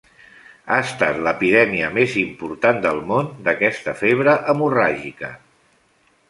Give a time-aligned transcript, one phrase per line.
[0.69, 5.33] Ha estat l'epidèmia més important del món d'aquesta febre hemorràgica.